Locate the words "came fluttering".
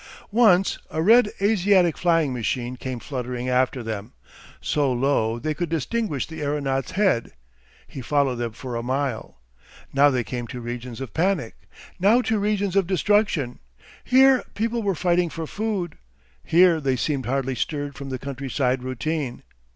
2.75-3.47